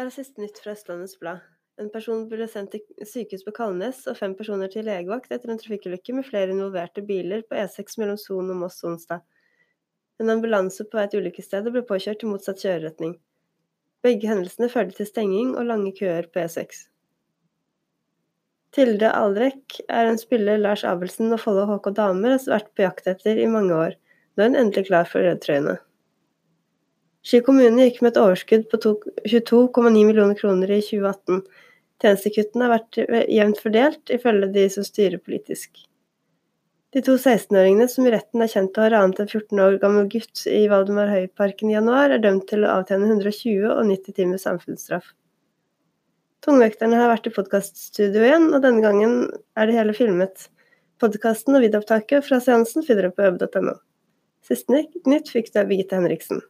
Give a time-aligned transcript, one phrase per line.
[0.00, 1.42] Her er siste nytt fra Østlandets Blad.
[1.76, 5.58] En person ble sendt til sykehus på Kalnes og fem personer til legevakt etter en
[5.60, 9.20] trafikkulykke med flere involverte biler på E6 mellom Son og Moss onsdag.
[10.16, 13.12] En ambulanse på vei til ulykkesstedet ble påkjørt i motsatt kjøreretning.
[14.00, 16.86] Begge hendelsene førte til stenging og lange køer på E6.
[18.72, 23.12] Tilde Aldrek er en spiller Lars Abelsen og Follo HK Damer har vært på jakt
[23.12, 24.00] etter i mange år.
[24.32, 25.76] Nå er hun endelig klar for rødtrøyene.
[27.26, 28.80] Ski kommune gikk med et overskudd på
[29.28, 31.42] 22,9 millioner kroner i 2018.
[32.00, 35.82] Tjenestekuttene har vært jevnt fordelt, ifølge de som styrer politisk.
[36.90, 40.08] De to 16-åringene som i retten er kjent å ha ranet en 14 år gammel
[40.10, 44.40] gutt i Valdemar Høyparken i januar, er dømt til å avtjene 120 og 90 timer
[44.42, 45.12] samfunnsstraff.
[46.42, 49.18] Tungvekterne har vært i podkaststudio igjen, og denne gangen
[49.60, 50.48] er det hele filmet.
[51.00, 53.76] Podkasten og videoopptaket fra seansen finner du på øv.no.
[54.48, 56.40] Siste nytt fikk du av Birgitte Henriksen.